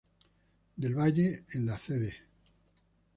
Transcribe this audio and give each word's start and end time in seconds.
Del 0.79 0.95
Valle 0.97 1.43
en 1.53 1.67
la 1.67 1.77
Cd. 1.77 2.11